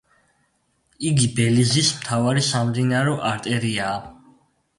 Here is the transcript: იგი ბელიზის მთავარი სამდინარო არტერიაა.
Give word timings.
იგი 1.09 1.29
ბელიზის 1.39 1.91
მთავარი 1.99 2.43
სამდინარო 2.49 3.15
არტერიაა. 3.35 4.03